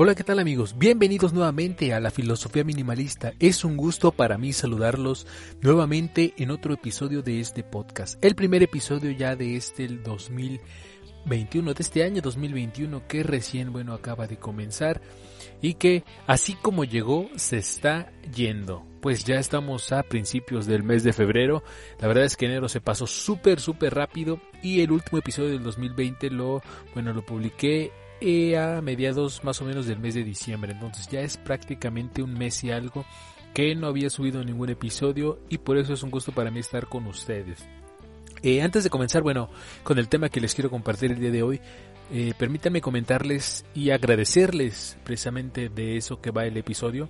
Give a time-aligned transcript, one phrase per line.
[0.00, 0.78] Hola, ¿qué tal amigos?
[0.78, 3.32] Bienvenidos nuevamente a la filosofía minimalista.
[3.40, 5.26] Es un gusto para mí saludarlos
[5.60, 8.16] nuevamente en otro episodio de este podcast.
[8.24, 14.28] El primer episodio ya de este 2021, de este año 2021 que recién, bueno, acaba
[14.28, 15.00] de comenzar
[15.60, 18.86] y que así como llegó, se está yendo.
[19.00, 21.64] Pues ya estamos a principios del mes de febrero.
[21.98, 25.64] La verdad es que enero se pasó súper, súper rápido y el último episodio del
[25.64, 26.62] 2020 lo,
[26.94, 27.90] bueno, lo publiqué
[28.20, 30.72] a mediados más o menos del mes de diciembre.
[30.72, 33.04] Entonces ya es prácticamente un mes y algo
[33.54, 36.86] que no había subido ningún episodio y por eso es un gusto para mí estar
[36.86, 37.66] con ustedes.
[38.42, 39.50] Eh, antes de comenzar, bueno,
[39.82, 41.60] con el tema que les quiero compartir el día de hoy,
[42.12, 47.08] eh, permítanme comentarles y agradecerles precisamente de eso que va el episodio.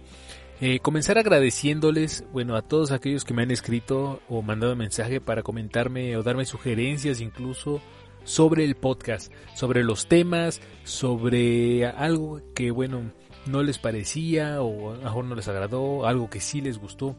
[0.61, 5.43] Eh, comenzar agradeciéndoles, bueno, a todos aquellos que me han escrito o mandado mensaje para
[5.43, 7.81] comentarme o darme sugerencias incluso
[8.29, 13.11] sobre el podcast, sobre los temas, sobre algo que, bueno,
[13.47, 17.17] no les parecía o a lo mejor no les agradó, algo que sí les gustó.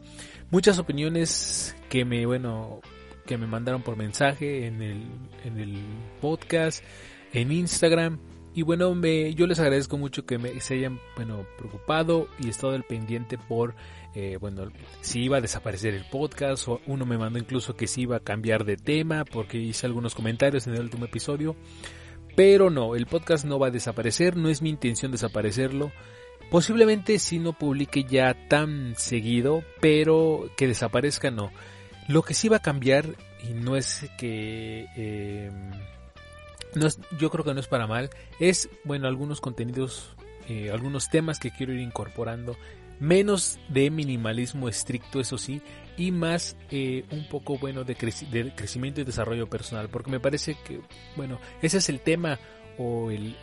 [0.52, 2.80] Muchas opiniones que me, bueno,
[3.26, 5.04] que me mandaron por mensaje en el,
[5.44, 5.78] en el
[6.20, 6.84] podcast,
[7.32, 8.20] en Instagram.
[8.54, 12.74] Y bueno, me, yo les agradezco mucho que me, se hayan bueno, preocupado y estado
[12.74, 13.74] al pendiente por
[14.14, 18.02] eh, bueno, si iba a desaparecer el podcast, o uno me mandó incluso que si
[18.02, 21.56] iba a cambiar de tema porque hice algunos comentarios en el último episodio.
[22.36, 25.92] Pero no, el podcast no va a desaparecer, no es mi intención desaparecerlo.
[26.50, 31.52] Posiblemente si no publique ya tan seguido, pero que desaparezca no.
[32.08, 33.06] Lo que sí va a cambiar,
[33.48, 34.86] y no es que...
[34.96, 35.50] Eh,
[36.74, 40.16] no es, yo creo que no es para mal, es, bueno, algunos contenidos,
[40.48, 42.56] eh, algunos temas que quiero ir incorporando
[43.00, 45.62] menos de minimalismo estricto, eso sí,
[45.96, 50.80] y más eh, un poco bueno de, crecimiento y desarrollo personal, porque me parece que,
[51.16, 52.38] bueno, ese es el tema
[52.78, 53.36] o el,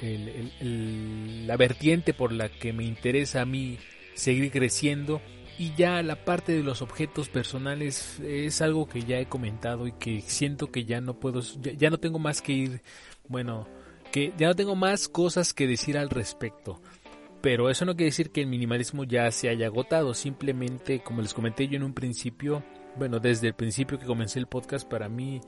[1.46, 3.78] la vertiente por la que me interesa a mí
[4.14, 5.22] seguir creciendo
[5.60, 9.92] y ya la parte de los objetos personales es algo que ya he comentado y
[9.92, 12.82] que siento que ya no puedo, ya no tengo más que ir,
[13.28, 13.68] bueno,
[14.12, 16.80] que ya no tengo más cosas que decir al respecto.
[17.42, 21.34] Pero eso no quiere decir que el minimalismo ya se haya agotado, simplemente como les
[21.34, 22.64] comenté yo en un principio,
[22.96, 25.42] bueno, desde el principio que comencé el podcast para mí,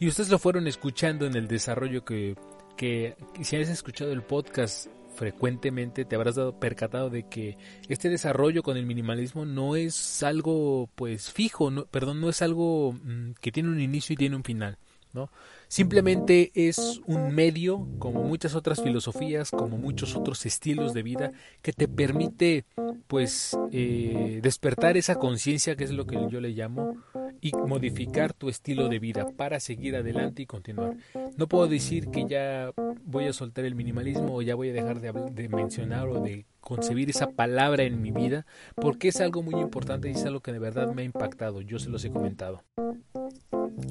[0.00, 2.36] y ustedes lo fueron escuchando en el desarrollo que,
[2.76, 4.88] que si has escuchado el podcast
[5.18, 10.88] frecuentemente te habrás dado percatado de que este desarrollo con el minimalismo no es algo
[10.94, 14.44] pues fijo, no, perdón, no es algo mm, que tiene un inicio y tiene un
[14.44, 14.78] final,
[15.12, 15.30] ¿no?
[15.68, 21.32] Simplemente es un medio, como muchas otras filosofías, como muchos otros estilos de vida,
[21.62, 22.64] que te permite,
[23.06, 26.96] pues, eh, despertar esa conciencia, que es lo que yo le llamo,
[27.40, 30.96] y modificar tu estilo de vida para seguir adelante y continuar.
[31.36, 32.72] No puedo decir que ya
[33.04, 36.46] voy a soltar el minimalismo o ya voy a dejar de, de mencionar o de
[36.60, 40.52] concebir esa palabra en mi vida, porque es algo muy importante y es algo que
[40.52, 41.60] de verdad me ha impactado.
[41.60, 42.64] Yo se los he comentado.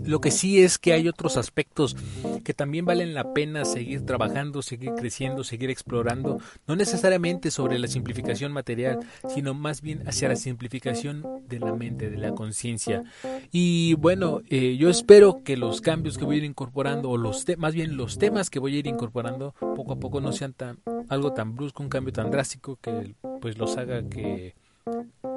[0.06, 1.96] Lo que sí es que hay otros aspectos
[2.44, 7.88] que también valen la pena seguir trabajando, seguir creciendo, seguir explorando, no necesariamente sobre la
[7.88, 9.00] simplificación material,
[9.34, 13.04] sino más bien hacia la simplificación de la mente, de la conciencia.
[13.52, 17.46] Y bueno, eh, yo espero que los cambios que voy a ir incorporando, o los
[17.58, 20.80] más bien los temas que voy a ir incorporando, poco a poco no sean tan,
[21.10, 24.56] algo tan brusco, un cambio tan drástico que pues los haga que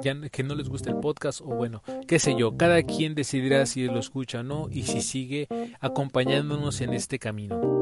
[0.01, 3.65] ya que no les gusta el podcast o bueno, qué sé yo, cada quien decidirá
[3.65, 5.47] si lo escucha o no y si sigue
[5.79, 7.81] acompañándonos en este camino.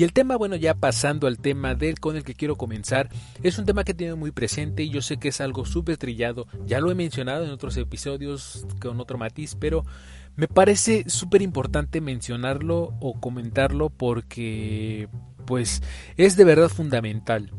[0.00, 3.10] Y el tema, bueno, ya pasando al tema del con el que quiero comenzar,
[3.42, 6.46] es un tema que tiene muy presente y yo sé que es algo súper trillado,
[6.64, 9.84] ya lo he mencionado en otros episodios con otro matiz, pero
[10.36, 15.10] me parece súper importante mencionarlo o comentarlo porque
[15.44, 15.82] pues
[16.16, 17.52] es de verdad fundamental.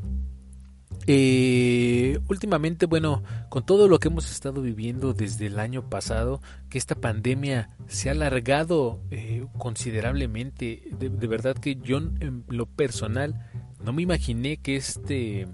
[1.07, 6.77] Eh, últimamente, bueno, con todo lo que hemos estado viviendo desde el año pasado, que
[6.77, 13.47] esta pandemia se ha alargado eh, considerablemente, de, verdad que yo en lo personal
[13.83, 15.47] no me imaginé que este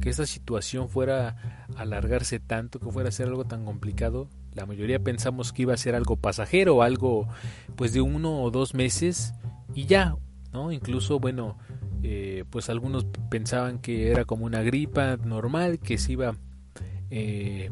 [0.00, 1.36] que esta situación fuera
[1.76, 4.28] a alargarse tanto, que fuera a ser algo tan complicado.
[4.54, 7.28] La mayoría pensamos que iba a ser algo pasajero, algo
[7.76, 9.34] pues de uno o dos meses
[9.74, 10.16] y ya,
[10.52, 10.72] ¿no?
[10.72, 11.58] Incluso, bueno,
[12.02, 16.34] eh, pues algunos pensaban que era como una gripa normal, que se iba
[17.10, 17.70] eh,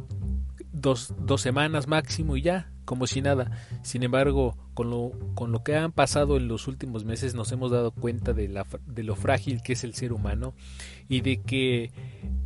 [0.72, 3.50] dos, dos, semanas máximo y ya, como si nada.
[3.82, 7.70] Sin embargo, con lo, con lo que han pasado en los últimos meses nos hemos
[7.70, 10.54] dado cuenta de, la, de lo frágil que es el ser humano
[11.08, 11.90] y de que,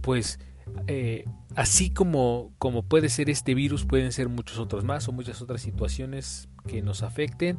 [0.03, 0.39] pues,
[0.87, 1.25] eh,
[1.57, 5.61] así como, como puede ser este virus, pueden ser muchos otros más o muchas otras
[5.61, 7.59] situaciones que nos afecten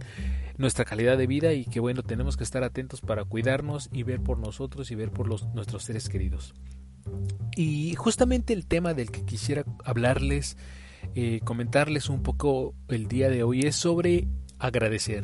[0.57, 4.21] nuestra calidad de vida y que bueno, tenemos que estar atentos para cuidarnos y ver
[4.21, 6.53] por nosotros y ver por los, nuestros seres queridos.
[7.55, 10.57] Y justamente el tema del que quisiera hablarles,
[11.15, 14.27] eh, comentarles un poco el día de hoy es sobre
[14.59, 15.23] agradecer.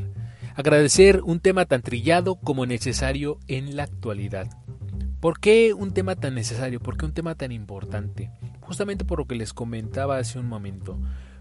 [0.55, 4.49] Agradecer un tema tan trillado como necesario en la actualidad.
[5.19, 6.79] ¿Por qué un tema tan necesario?
[6.79, 8.31] ¿Por qué un tema tan importante?
[8.61, 10.99] Justamente por lo que les comentaba hace un momento.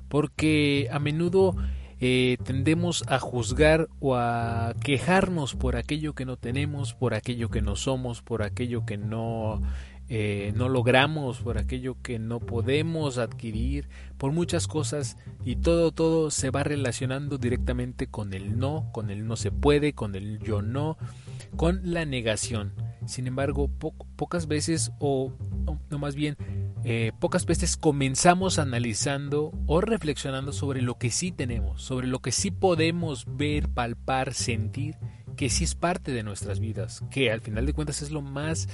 [0.08, 1.54] Porque a menudo
[2.00, 7.62] eh, tendemos a juzgar o a quejarnos por aquello que no tenemos, por aquello que
[7.62, 9.60] no somos, por aquello que no,
[10.08, 16.30] eh, no logramos, por aquello que no podemos adquirir, por muchas cosas y todo, todo
[16.30, 20.62] se va relacionando directamente con el no, con el no se puede, con el yo
[20.62, 20.96] no,
[21.56, 22.72] con la negación.
[23.06, 23.68] Sin embargo,
[24.16, 25.32] pocas veces, o
[25.90, 26.36] no más bien,
[26.84, 32.32] eh, pocas veces comenzamos analizando o reflexionando sobre lo que sí tenemos, sobre lo que
[32.32, 34.96] sí podemos ver, palpar, sentir,
[35.36, 38.68] que sí es parte de nuestras vidas, que al final de cuentas es lo más...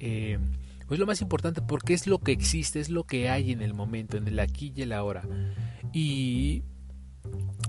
[0.00, 0.38] Eh,
[0.86, 3.74] pues lo más importante porque es lo que existe, es lo que hay en el
[3.74, 5.22] momento, en el aquí y el ahora.
[5.92, 6.64] Y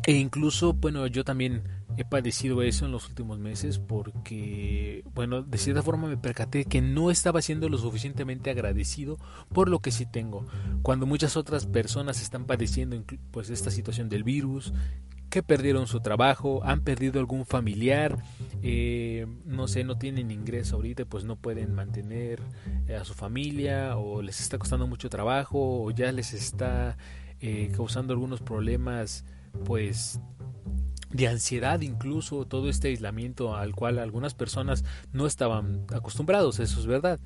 [0.07, 1.61] e incluso, bueno, yo también
[1.97, 6.81] he padecido eso en los últimos meses porque, bueno, de cierta forma me percaté que
[6.81, 9.17] no estaba siendo lo suficientemente agradecido
[9.53, 10.45] por lo que sí tengo.
[10.81, 13.01] Cuando muchas otras personas están padeciendo
[13.31, 14.73] pues esta situación del virus,
[15.31, 18.21] que perdieron su trabajo, han perdido algún familiar,
[18.61, 22.41] eh, no sé, no tienen ingreso ahorita, pues no pueden mantener
[22.87, 26.97] eh, a su familia o les está costando mucho trabajo o ya les está
[27.39, 29.23] eh, causando algunos problemas,
[29.63, 30.19] pues
[31.13, 36.85] de ansiedad incluso todo este aislamiento al cual algunas personas no estaban acostumbrados, eso es
[36.85, 37.19] verdad.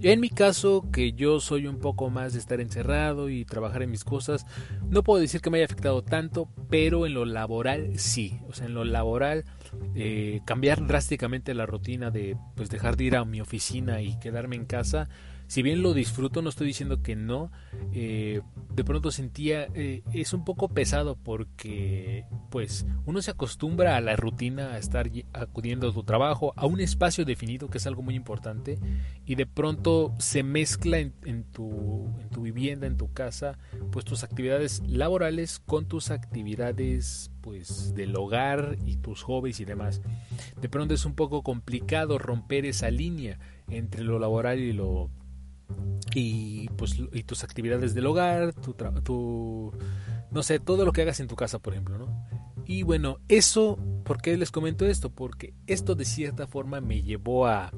[0.00, 3.90] En mi caso, que yo soy un poco más de estar encerrado y trabajar en
[3.90, 4.46] mis cosas,
[4.88, 8.66] no puedo decir que me haya afectado tanto, pero en lo laboral sí, o sea,
[8.66, 9.44] en lo laboral
[9.94, 14.56] eh, cambiar drásticamente la rutina de pues dejar de ir a mi oficina y quedarme
[14.56, 15.08] en casa
[15.48, 17.50] si bien lo disfruto, no estoy diciendo que no,
[17.92, 18.42] eh,
[18.74, 24.14] de pronto sentía, eh, es un poco pesado porque pues uno se acostumbra a la
[24.14, 28.14] rutina, a estar acudiendo a tu trabajo, a un espacio definido, que es algo muy
[28.14, 28.78] importante,
[29.24, 33.58] y de pronto se mezcla en, tu, en tu vivienda, en tu casa,
[33.90, 40.02] pues tus actividades laborales con tus actividades pues del hogar y tus hobbies y demás.
[40.60, 45.10] De pronto es un poco complicado romper esa línea entre lo laboral y lo
[46.14, 49.72] y pues y tus actividades del hogar, tu, tu
[50.30, 52.24] no sé, todo lo que hagas en tu casa, por ejemplo, ¿no?
[52.66, 55.10] Y bueno, eso, ¿por qué les comento esto?
[55.10, 57.72] Porque esto de cierta forma me llevó a,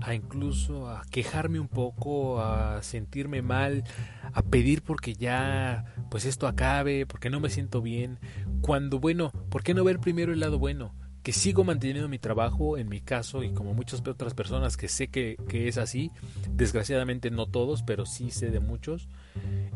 [0.00, 3.84] a incluso a quejarme un poco, a sentirme mal,
[4.32, 8.18] a pedir porque ya pues esto acabe, porque no me siento bien,
[8.60, 10.94] cuando bueno, ¿por qué no ver primero el lado bueno?
[11.24, 15.08] Que sigo manteniendo mi trabajo en mi caso y como muchas otras personas que sé
[15.08, 16.12] que, es así,
[16.50, 19.08] desgraciadamente no todos, pero sí sé de muchos.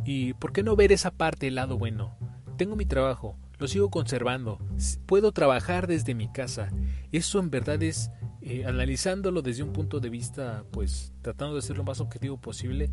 [0.05, 2.15] ¿Y por qué no ver esa parte, el lado bueno?
[2.59, 4.59] Tengo mi trabajo, lo sigo conservando,
[5.07, 6.71] puedo trabajar desde mi casa.
[7.13, 8.11] Eso en verdad es,
[8.43, 12.91] eh, analizándolo desde un punto de vista, pues tratando de ser lo más objetivo posible,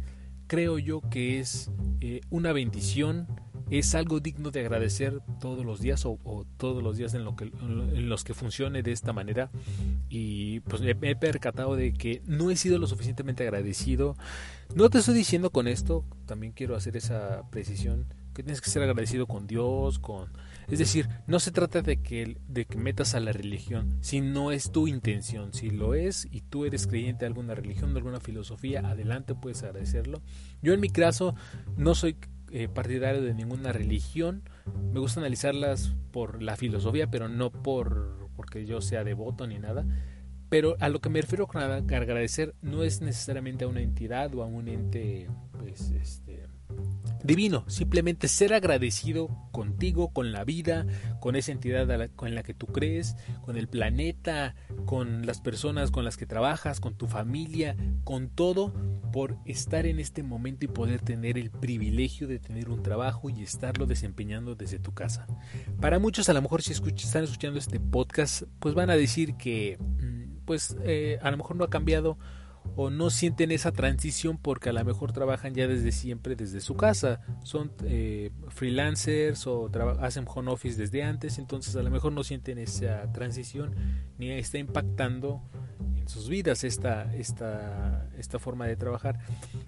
[0.48, 3.28] creo yo que es eh, una bendición
[3.70, 7.46] es algo digno de agradecer todos los días o, todos los días en, lo que,
[7.46, 9.50] en los que funcione de esta manera.
[10.10, 14.16] Y pues me, he percatado de que no he sido lo suficientemente agradecido.
[14.76, 18.84] No te estoy diciendo con esto también quiero hacer esa precisión que tienes que ser
[18.84, 20.30] agradecido con Dios con
[20.68, 24.52] es decir no se trata de que de que metas a la religión si no
[24.52, 28.20] es tu intención si lo es y tú eres creyente de alguna religión de alguna
[28.20, 30.22] filosofía adelante puedes agradecerlo.
[30.62, 31.36] Yo en mi caso
[31.78, 32.18] no soy
[32.56, 34.44] eh, partidario de ninguna religión.
[34.94, 39.86] Me gusta analizarlas por la filosofía, pero no por porque yo sea devoto ni nada.
[40.48, 44.42] Pero a lo que me refiero con agradecer no es necesariamente a una entidad o
[44.42, 45.28] a un ente
[45.60, 46.46] pues, este,
[47.26, 50.86] divino, simplemente ser agradecido contigo, con la vida,
[51.20, 54.56] con esa entidad con la que tú crees, con el planeta,
[54.86, 58.74] con las personas con las que trabajas, con tu familia, con todo,
[59.12, 63.42] por estar en este momento y poder tener el privilegio de tener un trabajo y
[63.42, 65.26] estarlo desempeñando desde tu casa.
[65.82, 69.78] Para muchos a lo mejor si están escuchando este podcast, pues van a decir que
[69.80, 72.18] mm, pues eh, a lo mejor no ha cambiado
[72.76, 76.76] o no sienten esa transición porque a lo mejor trabajan ya desde siempre desde su
[76.76, 82.24] casa, son eh, freelancers o hacen home office desde antes, entonces a lo mejor no
[82.24, 83.74] sienten esa transición
[84.18, 85.42] ni está impactando
[85.96, 89.20] en sus vidas esta, esta, esta forma de trabajar.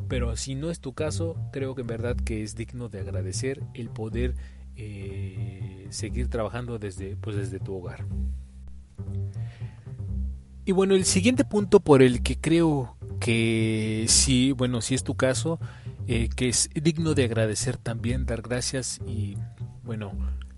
[0.07, 3.63] Pero si no es tu caso, creo que en verdad que es digno de agradecer
[3.73, 4.35] el poder
[4.75, 8.05] eh, seguir trabajando desde, pues desde tu hogar.
[10.65, 15.15] Y bueno, el siguiente punto por el que creo que sí, bueno, si es tu
[15.15, 15.59] caso,
[16.07, 19.37] eh, que es digno de agradecer también, dar gracias y,
[19.83, 20.13] bueno,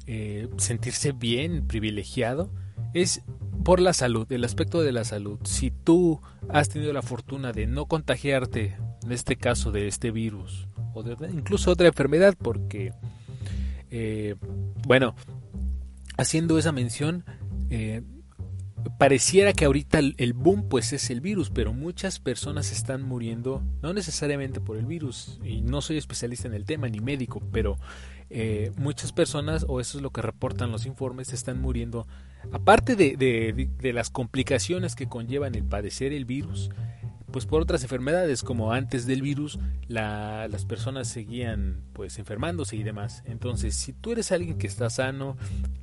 [0.07, 2.51] eh, sentirse bien, privilegiado,
[2.93, 3.21] es
[3.63, 5.39] por la salud, el aspecto de la salud.
[5.43, 10.67] Si tú has tenido la fortuna de no contagiarte, en este caso de este virus,
[10.93, 12.93] o de incluso otra enfermedad, porque,
[13.91, 14.35] eh,
[14.87, 15.15] bueno,
[16.17, 17.23] haciendo esa mención,
[17.69, 18.01] eh,
[18.97, 23.93] pareciera que ahorita el, boom pues es el virus, pero muchas personas están muriendo, no
[23.93, 27.77] necesariamente por el virus, y no soy especialista en el tema ni médico, pero
[28.29, 32.07] eh, muchas personas, o eso es lo que reportan los informes, están muriendo,
[32.51, 36.69] aparte de, de las complicaciones que conllevan el padecer el virus,
[37.31, 43.23] pues por otras enfermedades como antes del virus las personas seguían pues enfermándose y demás
[43.25, 45.37] entonces si tú eres alguien que está sano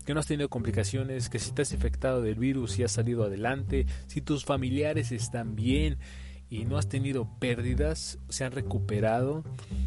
[0.05, 3.87] que no has tenido complicaciones que si estás infectado del virus y has salido adelante
[4.07, 5.99] si tus familiares están bien
[6.49, 9.43] y no has tenido pérdidas, se han recuperado,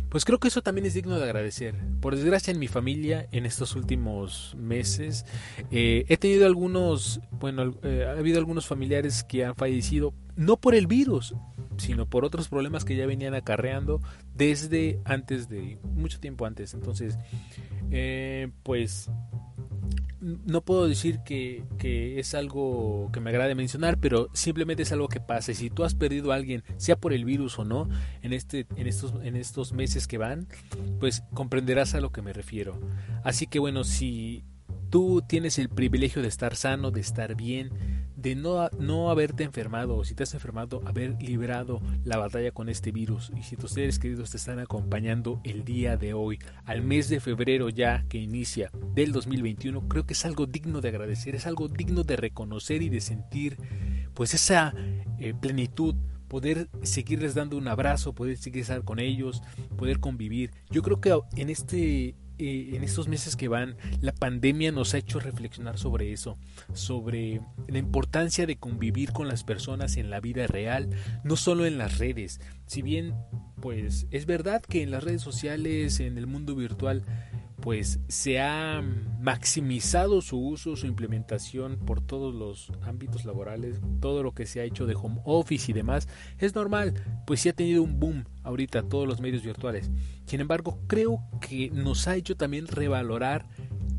[0.09, 1.75] pues creo que eso también es digno de agradecer.
[2.01, 5.25] Por desgracia en mi familia, en estos últimos meses,
[5.71, 10.73] eh, he tenido algunos, bueno, eh, ha habido algunos familiares que han fallecido, no por
[10.73, 11.35] el virus,
[11.75, 14.01] sino por otros problemas que ya venían acarreando
[14.33, 16.73] desde antes de, mucho tiempo antes.
[16.73, 17.17] Entonces,
[17.91, 19.09] eh, pues
[20.21, 21.65] no puedo decir que,
[22.17, 25.53] es algo que me agrade mencionar, pero simplemente es algo que pasa.
[25.53, 27.89] Si tú has perdido a alguien, sea por el virus o no,
[28.21, 30.47] en, este, en, estos, en estos meses que van,
[31.01, 32.79] pues comprenderás a lo que me refiero.
[33.25, 34.45] Así que bueno, si
[34.89, 37.71] tú tienes el privilegio de estar sano, de estar bien,
[38.21, 42.69] de no, no haberte enfermado o si te has enfermado, haber librado la batalla con
[42.69, 46.81] este virus y si tus seres queridos te están acompañando el día de hoy, al
[46.81, 51.35] mes de febrero ya que inicia del 2021, creo que es algo digno de agradecer,
[51.35, 53.57] es algo digno de reconocer y de sentir
[54.13, 54.73] pues esa
[55.19, 55.95] eh, plenitud
[56.27, 59.41] poder seguirles dando un abrazo, poder seguir estar con ellos,
[59.77, 60.51] poder convivir.
[60.69, 65.19] Yo creo que en este en estos meses que van, la pandemia nos ha hecho
[65.19, 66.37] reflexionar sobre eso,
[66.73, 70.89] sobre la importancia de convivir con las personas en la vida real,
[71.23, 72.39] no solo en las redes.
[72.65, 73.13] Si bien,
[73.61, 77.03] pues es verdad que en las redes sociales, en el mundo virtual,
[77.61, 78.81] pues se ha
[79.19, 84.63] maximizado su uso, su implementación por todos los ámbitos laborales, todo lo que se ha
[84.63, 86.93] hecho de home office y demás, es normal,
[87.25, 89.91] pues sí ha tenido un boom ahorita todos los medios virtuales.
[90.25, 93.47] Sin embargo, creo que nos ha hecho también revalorar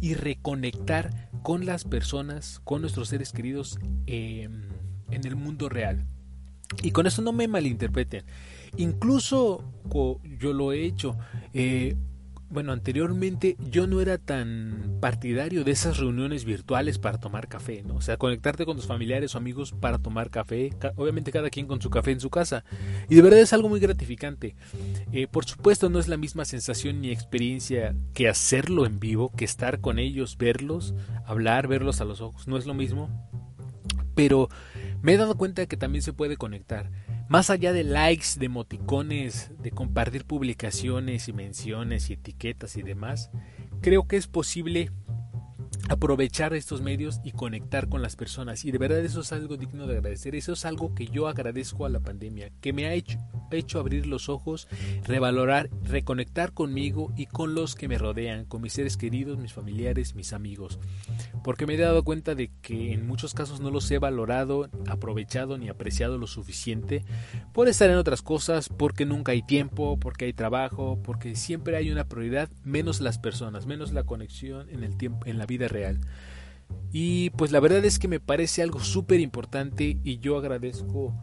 [0.01, 4.63] y reconectar con las personas, con nuestros seres queridos em,
[5.11, 6.07] en el mundo real.
[6.83, 8.25] Y con eso no me malinterpreten.
[8.77, 9.65] Incluso
[10.39, 11.17] yo lo he hecho.
[11.53, 11.97] Eh,
[12.51, 17.95] bueno, anteriormente yo no era tan partidario de esas reuniones virtuales para tomar café, ¿no?
[17.95, 21.81] O sea, conectarte con tus familiares o amigos para tomar café, obviamente cada quien con
[21.81, 22.65] su café en su casa.
[23.09, 24.57] Y de verdad es algo muy gratificante.
[25.13, 29.45] Eh, por supuesto no es la misma sensación ni experiencia que hacerlo en vivo, que
[29.45, 33.09] estar con ellos, verlos, hablar, verlos a los ojos, no es lo mismo.
[34.17, 34.49] Pero
[35.03, 36.91] me he dado cuenta que también se puede conectar.
[37.29, 43.31] Más allá de likes, de emoticones, de compartir publicaciones y menciones y etiquetas y demás,
[43.81, 44.91] creo que es posible
[45.89, 48.65] aprovechar estos medios y conectar con las personas.
[48.65, 50.35] Y de verdad eso es algo digno de agradecer.
[50.35, 53.19] Eso es algo que yo agradezco a la pandemia, que me ha hecho,
[53.59, 54.69] hecho abrir los ojos,
[55.07, 60.15] revalorar, reconectar conmigo y con los que me rodean, con mis seres queridos, mis familiares,
[60.15, 60.79] mis amigos.
[61.43, 65.59] Porque me he dado cuenta de que en muchos casos no los he valorado, aprovechado
[65.59, 67.05] ni apreciado lo suficiente
[67.53, 71.91] por estar en otras cosas, porque nunca hay tiempo, porque hay trabajo, porque siempre hay
[71.91, 76.01] una prioridad, menos las personas, menos la conexión en el tiempo, en la vida real
[76.93, 81.15] y pues la verdad es que me parece algo súper importante y yo agradezco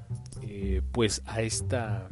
[0.42, 2.08] eh, pues a esta,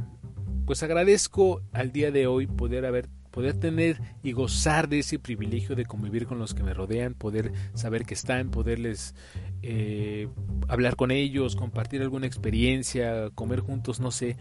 [0.65, 5.75] pues agradezco al día de hoy poder haber poder tener y gozar de ese privilegio
[5.75, 9.13] de convivir con los que me rodean, poder saber que están, poderles
[9.61, 10.29] eh,
[10.69, 14.37] hablar con ellos, compartir alguna experiencia, comer juntos, no sé,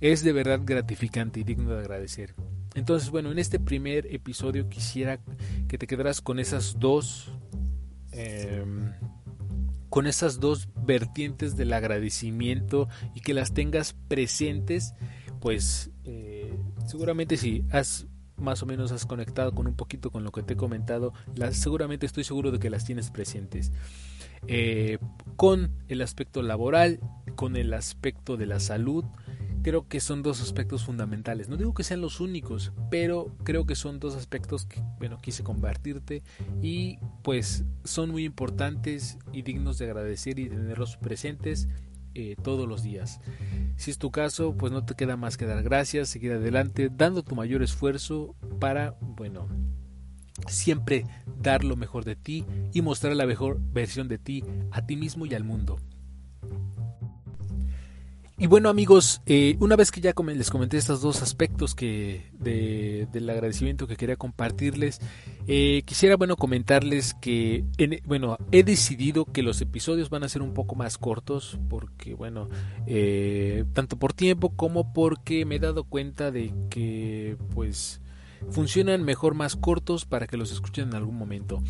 [0.00, 2.36] es de verdad gratificante y digno de agradecer.
[2.76, 5.18] Entonces, bueno, en este primer episodio quisiera
[5.66, 7.32] que te quedaras con esas dos
[8.20, 8.92] Em,
[9.90, 14.94] con esas dos vertientes del agradecimiento y que las tengas presentes,
[15.40, 20.32] pues eh, seguramente si has más o menos has conectado con un poquito con lo
[20.32, 23.72] que te he comentado, las, seguramente estoy seguro de que las tienes presentes.
[24.48, 24.98] Eh,
[25.36, 26.98] con el aspecto laboral,
[27.36, 29.04] con el aspecto de la salud,
[29.62, 31.48] creo que son dos aspectos fundamentales.
[31.48, 35.42] No digo que sean los únicos, pero creo que son dos aspectos que, bueno, quise
[35.42, 36.22] compartirte
[36.62, 41.68] y pues son muy importantes y dignos de agradecer y tenerlos presentes
[42.14, 43.20] eh, todos los días.
[43.76, 47.22] Si es tu caso, pues no te queda más que dar gracias, seguir adelante, dando
[47.22, 49.48] tu mayor esfuerzo para, bueno,
[50.46, 51.04] siempre
[51.40, 55.26] dar lo mejor de ti y mostrar la mejor versión de ti a ti mismo
[55.26, 55.78] y al mundo.
[58.40, 63.28] Y bueno amigos, eh, una vez que ya les comenté estos dos aspectos que del
[63.28, 65.00] agradecimiento que quería compartirles,
[65.48, 67.64] eh, quisiera bueno comentarles que
[68.04, 72.48] bueno he decidido que los episodios van a ser un poco más cortos porque bueno
[72.86, 78.00] eh, tanto por tiempo como porque me he dado cuenta de que pues
[78.50, 81.60] funcionan mejor más cortos para que los escuchen en algún momento.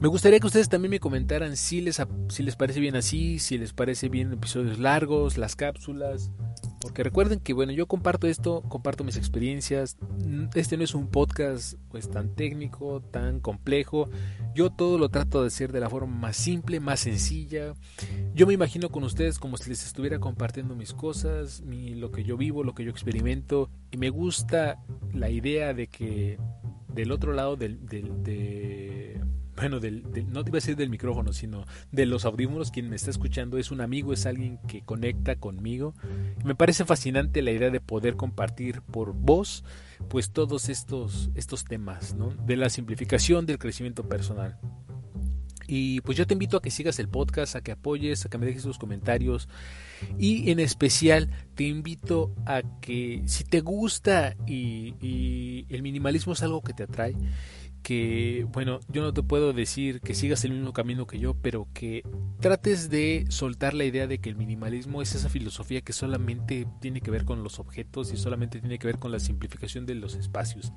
[0.00, 3.58] Me gustaría que ustedes también me comentaran si les, si les parece bien así, si
[3.58, 6.30] les parece bien episodios largos, las cápsulas.
[6.80, 9.98] Porque recuerden que, bueno, yo comparto esto, comparto mis experiencias.
[10.54, 14.08] Este no es un podcast pues tan técnico, tan complejo.
[14.54, 17.74] Yo todo lo trato de hacer de la forma más simple, más sencilla.
[18.34, 22.38] Yo me imagino con ustedes como si les estuviera compartiendo mis cosas, lo que yo
[22.38, 23.68] vivo, lo que yo experimento.
[23.90, 24.78] Y me gusta
[25.12, 26.38] la idea de que
[26.88, 29.20] del otro lado del de
[29.60, 29.80] bueno, no
[30.42, 33.70] te iba a decir del micrófono, sino de los audífonos, quien me está escuchando es
[33.70, 35.94] un amigo, es alguien que conecta conmigo.
[36.44, 39.62] Me parece fascinante la idea de poder compartir por voz,
[40.08, 42.30] pues todos estos, estos temas, ¿no?
[42.46, 44.58] De la simplificación, del crecimiento personal.
[45.66, 48.38] Y pues yo te invito a que sigas el podcast, a que apoyes, a que
[48.38, 49.46] me dejes tus comentarios.
[50.18, 56.62] Y en especial te invito a que si te gusta y el minimalismo es algo
[56.62, 57.14] que te atrae,
[57.82, 61.68] que, bueno, yo no te puedo decir que sigas el mismo camino que yo, pero
[61.72, 62.02] que
[62.40, 67.00] trates de soltar la idea de que el minimalismo es esa filosofía que solamente tiene
[67.00, 70.14] que ver con los objetos y solamente tiene que ver con la simplificación de los
[70.14, 70.72] espacios.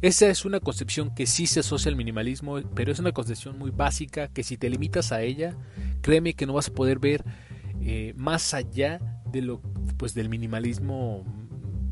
[0.00, 3.70] Esa es una concepción que sí se asocia al minimalismo, pero es una concepción muy
[3.70, 5.56] básica que si te limitas a ella,
[6.00, 7.24] créeme que no vas a poder ver
[7.80, 9.00] eh, más allá
[9.32, 9.60] de lo
[9.96, 11.24] pues del minimalismo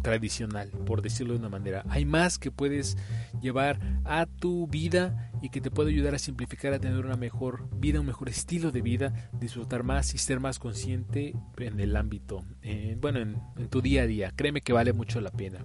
[0.02, 1.84] tradicional, por decirlo de una manera.
[1.88, 2.96] Hay más que puedes
[3.40, 7.68] llevar a tu vida y que te puede ayudar a simplificar, a tener una mejor
[7.78, 12.44] vida, un mejor estilo de vida, disfrutar más y ser más consciente en el ámbito,
[13.00, 14.32] bueno, en, tu día a día.
[14.34, 15.64] Créeme que vale mucho la pena.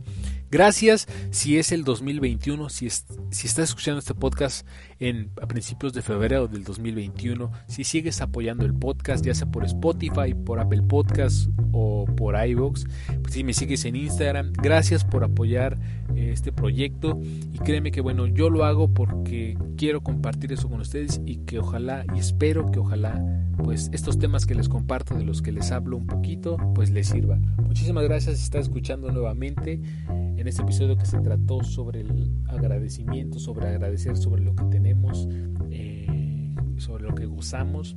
[0.52, 4.68] Gracias si es el 2021, si, si estás escuchando este podcast
[5.00, 9.66] en, a principios de febrero del 2021, si sigues apoyando el podcast, ya sea por
[9.66, 12.86] Spotify, por Apple Podcasts o por iVoox,
[13.22, 15.78] pues si me sigues en Instagram, gracias por apoyar
[16.16, 17.20] eh, este proyecto
[17.54, 21.60] y créeme que bueno, yo lo hago porque quiero compartir eso con ustedes y que
[21.60, 23.24] ojalá y espero que ojalá
[23.64, 27.08] pues estos temas que les comparto, de los que les hablo un poquito, pues les
[27.08, 27.56] sirvan.
[27.66, 33.40] Muchísimas gracias si estás escuchando nuevamente en este episodio que se trató sobre el agradecimiento,
[33.40, 35.28] sobre agradecer sobre lo que tenemos,
[35.72, 37.96] eh, sobre lo que gozamos.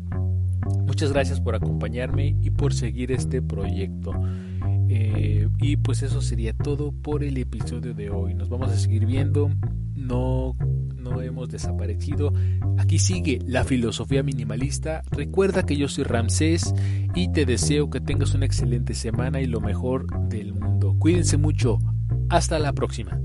[0.86, 4.12] Muchas gracias por acompañarme y por seguir este proyecto.
[4.88, 8.34] Eh, y pues eso sería todo por el episodio de hoy.
[8.34, 9.50] Nos vamos a seguir viendo.
[9.94, 10.56] No
[11.10, 12.32] no hemos desaparecido.
[12.78, 15.02] Aquí sigue la filosofía minimalista.
[15.10, 16.74] Recuerda que yo soy Ramsés
[17.14, 20.96] y te deseo que tengas una excelente semana y lo mejor del mundo.
[20.98, 21.78] Cuídense mucho.
[22.30, 23.20] Hasta la próxima.